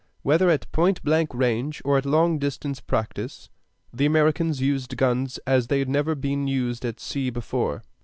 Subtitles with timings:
[0.23, 3.51] Whether at point blank range or at long distance practice,
[3.93, 7.83] the Americans used guns as they had never been used at sea before.